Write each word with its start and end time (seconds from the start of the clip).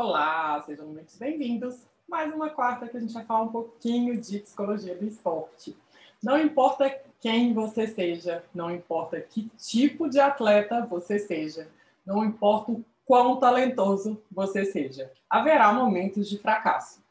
Olá, 0.00 0.62
sejam 0.64 0.86
muito 0.86 1.18
bem-vindos. 1.18 1.84
Mais 2.08 2.32
uma 2.32 2.48
quarta 2.50 2.86
que 2.86 2.96
a 2.96 3.00
gente 3.00 3.12
vai 3.12 3.24
falar 3.24 3.42
um 3.42 3.48
pouquinho 3.48 4.16
de 4.16 4.38
psicologia 4.38 4.94
do 4.94 5.04
esporte. 5.04 5.76
Não 6.22 6.38
importa 6.38 6.88
quem 7.20 7.52
você 7.52 7.88
seja, 7.88 8.44
não 8.54 8.70
importa 8.70 9.20
que 9.20 9.50
tipo 9.58 10.08
de 10.08 10.20
atleta 10.20 10.86
você 10.86 11.18
seja, 11.18 11.68
não 12.06 12.24
importa 12.24 12.70
o 12.70 12.84
quão 13.04 13.40
talentoso 13.40 14.22
você 14.30 14.64
seja, 14.66 15.10
haverá 15.28 15.72
momentos 15.72 16.28
de 16.28 16.38
fracasso. 16.38 17.02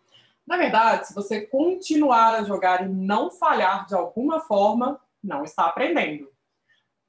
Na 0.47 0.55
verdade, 0.55 1.09
se 1.09 1.13
você 1.13 1.41
continuar 1.41 2.35
a 2.35 2.43
jogar 2.43 2.85
e 2.85 2.89
não 2.89 3.29
falhar 3.29 3.85
de 3.85 3.95
alguma 3.95 4.39
forma, 4.39 4.97
não 5.21 5.43
está 5.43 5.65
aprendendo. 5.65 6.31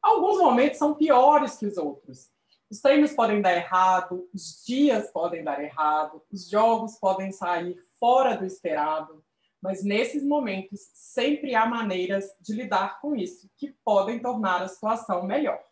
Alguns 0.03 0.39
momentos 0.39 0.77
são 0.77 0.93
piores 0.93 1.55
que 1.57 1.67
os 1.67 1.77
outros. 1.77 2.37
Os 2.71 2.81
treinos 2.81 3.13
podem 3.13 3.41
dar 3.41 3.57
errado, 3.57 4.29
os 4.35 4.63
dias 4.65 5.11
podem 5.11 5.43
dar 5.43 5.63
errado, 5.63 6.23
os 6.31 6.49
jogos 6.49 6.99
podem 6.99 7.33
sair 7.33 7.79
fora 7.99 8.37
do 8.37 8.45
esperado, 8.45 9.25
mas 9.61 9.83
nesses 9.83 10.23
momentos 10.23 10.81
sempre 10.93 11.55
há 11.55 11.65
maneiras 11.65 12.31
de 12.41 12.53
lidar 12.53 13.01
com 13.01 13.17
isso 13.17 13.51
que 13.57 13.75
podem 13.83 14.21
tornar 14.21 14.63
a 14.63 14.69
situação 14.69 15.25
melhor. 15.25 15.63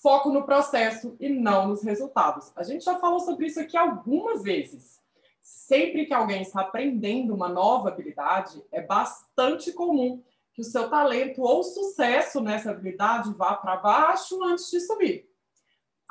Foco 0.00 0.30
no 0.30 0.44
processo 0.44 1.16
e 1.18 1.28
não 1.28 1.68
nos 1.68 1.82
resultados. 1.82 2.52
A 2.56 2.62
gente 2.62 2.84
já 2.84 2.98
falou 2.98 3.18
sobre 3.18 3.46
isso 3.46 3.60
aqui 3.60 3.76
algumas 3.76 4.42
vezes. 4.42 5.00
Sempre 5.40 6.06
que 6.06 6.14
alguém 6.14 6.42
está 6.42 6.60
aprendendo 6.60 7.34
uma 7.34 7.48
nova 7.48 7.88
habilidade, 7.88 8.64
é 8.70 8.80
bastante 8.80 9.72
comum 9.72 10.22
que 10.54 10.60
o 10.60 10.64
seu 10.64 10.88
talento 10.88 11.42
ou 11.42 11.64
sucesso 11.64 12.40
nessa 12.40 12.70
habilidade 12.70 13.34
vá 13.34 13.54
para 13.54 13.76
baixo 13.76 14.42
antes 14.44 14.70
de 14.70 14.80
subir. 14.80 15.31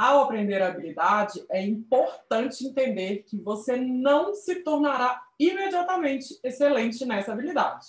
Ao 0.04 0.24
aprender 0.24 0.60
a 0.64 0.70
habilidade, 0.70 1.46
é 1.48 1.64
importante 1.64 2.66
entender 2.66 3.18
que 3.18 3.40
você 3.40 3.76
não 3.76 4.34
se 4.34 4.56
tornará 4.64 5.24
imediatamente 5.40 6.40
excelente 6.44 7.06
nessa 7.06 7.34
habilidade. 7.34 7.86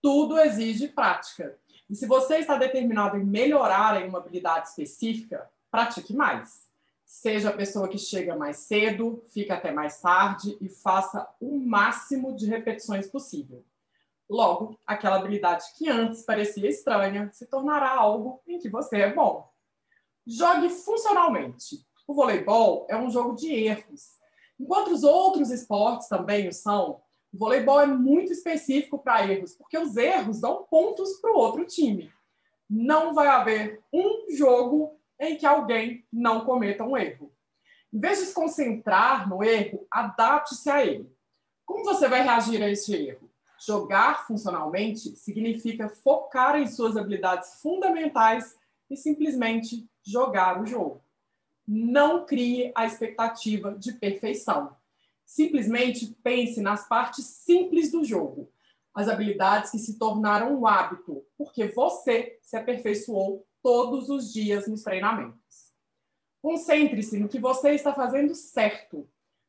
Tudo 0.00 0.38
exige 0.38 0.88
prática. 0.88 1.58
E 1.90 1.94
se 1.94 2.06
você 2.06 2.38
está 2.38 2.56
determinado 2.56 3.18
em 3.18 3.22
melhorar 3.22 4.00
em 4.00 4.08
uma 4.08 4.18
habilidade 4.18 4.68
específica, 4.68 5.46
pratique 5.70 6.16
mais. 6.16 6.70
Seja 7.04 7.50
a 7.50 7.52
pessoa 7.52 7.86
que 7.86 7.98
chega 7.98 8.34
mais 8.34 8.56
cedo, 8.56 9.22
fica 9.28 9.56
até 9.56 9.70
mais 9.70 10.00
tarde 10.00 10.56
e 10.58 10.70
faça 10.70 11.28
o 11.38 11.58
máximo 11.58 12.34
de 12.34 12.46
repetições 12.46 13.08
possível. 13.08 13.62
Logo, 14.26 14.80
aquela 14.86 15.16
habilidade 15.16 15.66
que 15.76 15.86
antes 15.90 16.22
parecia 16.22 16.66
estranha 16.66 17.28
se 17.30 17.44
tornará 17.44 17.90
algo 17.90 18.40
em 18.46 18.58
que 18.58 18.70
você 18.70 19.00
é 19.00 19.12
bom. 19.12 19.54
Jogue 20.26 20.68
funcionalmente. 20.70 21.86
O 22.06 22.12
voleibol 22.14 22.86
é 22.90 22.96
um 22.96 23.10
jogo 23.10 23.36
de 23.36 23.52
erros. 23.52 24.16
Enquanto 24.58 24.88
os 24.88 25.04
outros 25.04 25.50
esportes 25.50 26.08
também 26.08 26.48
o 26.48 26.52
são, 26.52 27.00
o 27.32 27.38
voleibol 27.38 27.80
é 27.80 27.86
muito 27.86 28.32
específico 28.32 28.98
para 28.98 29.30
erros, 29.30 29.54
porque 29.54 29.78
os 29.78 29.96
erros 29.96 30.40
dão 30.40 30.64
pontos 30.68 31.20
para 31.20 31.32
o 31.32 31.36
outro 31.36 31.64
time. 31.64 32.10
Não 32.68 33.14
vai 33.14 33.28
haver 33.28 33.80
um 33.92 34.26
jogo 34.30 34.98
em 35.20 35.36
que 35.36 35.46
alguém 35.46 36.04
não 36.12 36.44
cometa 36.44 36.82
um 36.82 36.96
erro. 36.96 37.32
Em 37.92 38.00
vez 38.00 38.18
de 38.18 38.26
se 38.26 38.34
concentrar 38.34 39.28
no 39.28 39.44
erro, 39.44 39.86
adapte-se 39.90 40.68
a 40.68 40.84
ele. 40.84 41.14
Como 41.64 41.84
você 41.84 42.08
vai 42.08 42.22
reagir 42.22 42.62
a 42.62 42.70
esse 42.70 42.94
erro? 42.94 43.30
Jogar 43.64 44.26
funcionalmente 44.26 45.16
significa 45.16 45.88
focar 45.88 46.56
em 46.56 46.66
suas 46.66 46.96
habilidades 46.96 47.60
fundamentais 47.62 48.56
e 48.90 48.96
simplesmente 48.96 49.88
jogar 50.06 50.62
o 50.62 50.66
jogo. 50.66 51.02
Não 51.66 52.24
crie 52.24 52.72
a 52.74 52.86
expectativa 52.86 53.74
de 53.74 53.92
perfeição. 53.92 54.74
Simplesmente 55.24 56.16
pense 56.22 56.60
nas 56.60 56.86
partes 56.86 57.24
simples 57.24 57.90
do 57.90 58.04
jogo, 58.04 58.48
as 58.94 59.08
habilidades 59.08 59.72
que 59.72 59.78
se 59.78 59.98
tornaram 59.98 60.58
um 60.58 60.66
hábito, 60.66 61.24
porque 61.36 61.66
você 61.66 62.38
se 62.40 62.56
aperfeiçoou 62.56 63.44
todos 63.62 64.08
os 64.08 64.32
dias 64.32 64.68
nos 64.68 64.84
treinamentos. 64.84 65.72
Concentre-se 66.40 67.18
no 67.18 67.28
que 67.28 67.40
você 67.40 67.72
está 67.72 67.92
fazendo 67.92 68.34
certo. 68.34 69.08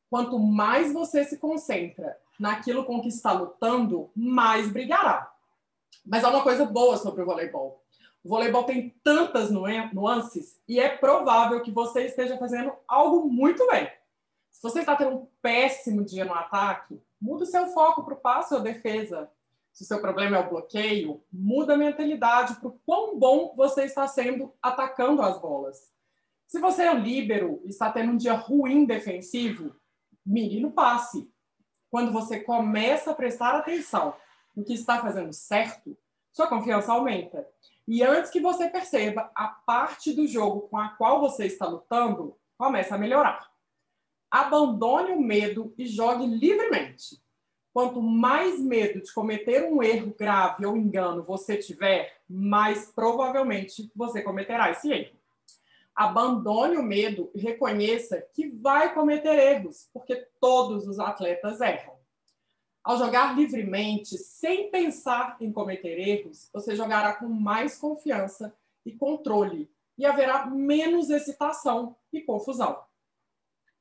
Quanto 0.09 0.40
mais 0.40 0.91
você 0.91 1.23
se 1.23 1.38
concentra 1.38 2.17
naquilo 2.40 2.84
com 2.85 3.00
que 3.01 3.09
está 3.09 3.31
lutando, 3.31 4.09
mais 4.16 4.72
brigará. 4.72 5.31
Mas 6.03 6.23
há 6.23 6.29
uma 6.29 6.41
coisa 6.41 6.66
boa 6.66 6.97
sobre 6.97 7.22
o 7.22 7.25
voleibol. 7.25 7.84
O 8.28 8.30
voleibol 8.30 8.66
tem 8.66 8.90
tantas 9.06 9.50
nuances 9.50 10.60
e 10.68 10.82
é 10.82 10.90
provável 10.90 11.62
que 11.62 11.72
você 11.72 12.08
esteja 12.08 12.38
fazendo 12.38 12.74
algo 12.86 13.26
muito 13.30 13.66
bem. 13.72 13.90
Se 14.52 14.62
você 14.62 14.82
está 14.82 14.98
tendo 14.98 15.16
um 15.16 15.28
péssimo 15.42 16.04
dia 16.04 16.26
no 16.26 16.34
ataque, 16.34 17.02
muda 17.22 17.46
o 17.46 17.48
seu 17.48 17.68
foco 17.68 18.04
para 18.04 18.16
o 18.16 18.20
passe 18.20 18.54
ou 18.54 18.60
defesa. 18.60 19.32
Se 19.72 19.84
o 19.84 19.88
seu 19.88 20.02
problema 20.02 20.36
é 20.36 20.40
o 20.42 20.50
bloqueio, 20.50 21.24
muda 21.32 21.76
a 21.76 21.78
mentalidade 21.78 22.56
para 22.56 22.68
o 22.68 22.78
quão 22.86 23.18
bom 23.18 23.54
você 23.56 23.86
está 23.86 24.06
sendo 24.10 24.54
atacando 24.62 25.22
as 25.22 25.40
bolas. 25.40 25.90
Se 26.48 26.59
você 26.59 26.84
é 26.84 26.92
um 26.92 27.00
líbero 27.00 27.62
e 27.64 27.70
está 27.70 27.90
tendo 27.90 28.12
um 28.12 28.18
dia 28.18 28.34
ruim 28.34 28.84
defensivo, 28.84 29.74
mire 30.26 30.59
no 30.59 30.74
passe. 30.74 31.32
Quando 31.90 32.12
você 32.12 32.42
começa 32.42 33.12
a 33.12 33.16
prestar 33.16 33.56
atenção 33.56 34.14
no 34.54 34.66
que 34.66 34.74
está 34.74 35.00
fazendo 35.00 35.32
certo, 35.32 35.98
sua 36.34 36.48
confiança 36.48 36.92
aumenta. 36.92 37.48
E 37.88 38.03
antes 38.03 38.30
que 38.30 38.42
você 38.42 38.68
perceba, 38.70 39.31
a 39.34 39.48
parte 39.48 40.14
do 40.14 40.28
jogo 40.28 40.68
com 40.68 40.78
a 40.78 40.90
qual 40.90 41.22
você 41.22 41.46
está 41.46 41.66
lutando 41.66 42.38
começa 42.58 42.96
a 42.96 42.98
melhorar. 42.98 43.50
Abandone 44.30 45.14
o 45.14 45.22
medo 45.22 45.74
e 45.78 45.86
jogue 45.86 46.26
livremente. 46.26 47.22
Quanto 47.74 48.02
mais 48.02 48.59
medo 48.59 49.02
de 49.02 49.14
cometer 49.14 49.64
um 49.72 49.81
erro 49.81 50.14
grave 50.18 50.66
ou 50.66 50.76
engano 50.76 51.24
você 51.24 51.56
tiver, 51.56 52.22
mais 52.28 52.92
provavelmente 52.92 53.90
você 53.96 54.22
cometerá 54.22 54.72
esse 54.72 54.92
erro. 54.92 55.16
Abandone 55.96 56.78
o 56.78 56.84
medo 56.84 57.31
e 57.34 57.40
reconheça 57.40 58.22
que 58.34 58.50
vai 58.50 58.94
cometer 58.94 59.40
erros, 59.40 59.90
porque 59.94 60.28
todos 60.42 60.88
os 60.88 61.00
atletas 61.00 61.62
erram. 61.62 61.97
Ao 62.88 62.98
jogar 62.98 63.36
livremente, 63.36 64.18
sem 64.18 64.72
pensar 64.72 65.36
em 65.42 65.52
cometer 65.52 66.00
erros, 66.00 66.50
você 66.53 66.74
jogará 66.74 67.16
com 67.16 67.28
mais 67.28 67.78
confiança 67.78 68.56
e 68.86 68.94
controle 68.94 69.70
e 69.98 70.06
haverá 70.06 70.46
menos 70.46 71.09
excitação 71.09 71.97
e 72.14 72.22
confusão. 72.22 72.81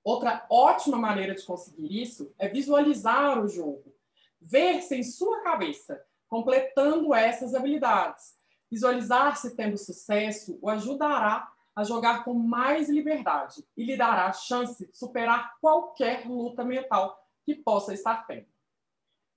Outra 0.02 0.44
ótima 0.50 0.98
maneira 0.98 1.36
de 1.36 1.44
conseguir 1.44 2.02
isso 2.02 2.34
é 2.36 2.48
visualizar 2.48 3.38
o 3.38 3.46
jogo, 3.46 3.94
ver-se 4.40 4.96
em 4.96 5.04
sua 5.04 5.40
cabeça, 5.40 6.04
completando 6.26 7.14
essas 7.14 7.54
habilidades. 7.54 8.36
Visualizar-se 8.68 9.54
tendo 9.54 9.78
sucesso 9.78 10.58
o 10.60 10.68
ajudará 10.68 11.48
a 11.76 11.84
jogar 11.84 12.24
com 12.24 12.34
mais 12.34 12.88
liberdade 12.88 13.64
e 13.76 13.84
lhe 13.84 13.96
dará 13.96 14.26
a 14.26 14.32
chance 14.32 14.84
de 14.84 14.98
superar 14.98 15.60
qualquer 15.60 16.26
luta 16.26 16.64
mental 16.64 17.24
que 17.44 17.54
possa 17.54 17.94
estar 17.94 18.26
tendo. 18.26 18.55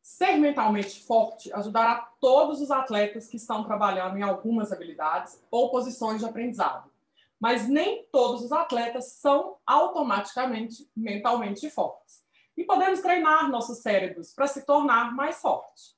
Ser 0.01 0.37
mentalmente 0.37 1.03
forte 1.05 1.51
ajudará 1.53 2.09
todos 2.19 2.61
os 2.61 2.71
atletas 2.71 3.27
que 3.27 3.37
estão 3.37 3.63
trabalhando 3.63 4.17
em 4.17 4.23
algumas 4.23 4.71
habilidades 4.71 5.41
ou 5.51 5.69
posições 5.69 6.19
de 6.19 6.25
aprendizado. 6.25 6.89
Mas 7.39 7.67
nem 7.67 8.05
todos 8.11 8.43
os 8.43 8.51
atletas 8.51 9.13
são 9.13 9.57
automaticamente 9.65 10.89
mentalmente 10.95 11.69
fortes. 11.69 12.23
E 12.57 12.63
podemos 12.65 12.99
treinar 12.99 13.49
nossos 13.49 13.79
cérebros 13.79 14.33
para 14.33 14.47
se 14.47 14.65
tornar 14.65 15.15
mais 15.15 15.41
forte. 15.41 15.97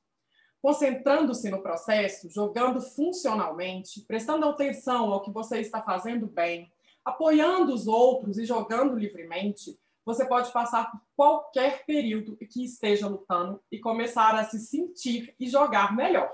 Concentrando-se 0.62 1.50
no 1.50 1.64
processo, 1.64 2.30
jogando 2.30 2.80
funcionalmente, 2.80 4.02
prestando 4.02 4.48
atenção 4.48 5.12
ao 5.12 5.22
que 5.22 5.32
você 5.32 5.60
está 5.60 5.82
fazendo 5.82 6.28
bem, 6.28 6.72
apoiando 7.04 7.74
os 7.74 7.88
outros 7.88 8.38
e 8.38 8.46
jogando 8.46 8.96
livremente, 8.96 9.80
você 10.06 10.26
pode 10.26 10.52
passar 10.52 10.90
por 10.92 11.02
qualquer 11.16 11.86
período 11.86 12.38
que 12.38 12.64
esteja 12.64 13.08
lutando 13.08 13.62
e 13.72 13.80
começar 13.80 14.36
a 14.36 14.44
se 14.46 14.60
sentir 14.60 15.36
e 15.40 15.48
jogar 15.48 15.96
melhor. 15.96 16.32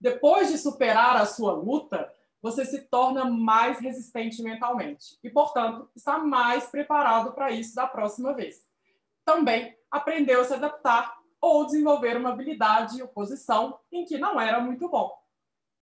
Depois 0.00 0.50
de 0.50 0.58
superar 0.58 1.16
a 1.16 1.26
sua 1.26 1.52
luta, 1.52 2.12
você 2.40 2.64
se 2.64 2.82
torna 2.82 3.24
mais 3.24 3.80
resistente 3.80 4.42
mentalmente 4.42 5.18
e, 5.22 5.28
portanto, 5.28 5.90
está 5.96 6.18
mais 6.18 6.66
preparado 6.66 7.32
para 7.32 7.50
isso 7.50 7.74
da 7.74 7.86
próxima 7.86 8.34
vez. 8.34 8.64
Também 9.24 9.76
aprendeu 9.90 10.40
a 10.40 10.44
se 10.44 10.54
adaptar 10.54 11.16
ou 11.40 11.66
desenvolver 11.66 12.16
uma 12.16 12.30
habilidade 12.30 13.02
ou 13.02 13.08
posição 13.08 13.78
em 13.90 14.04
que 14.04 14.18
não 14.18 14.40
era 14.40 14.60
muito 14.60 14.88
bom. 14.88 15.12